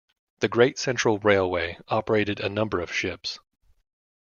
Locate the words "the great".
0.39-0.79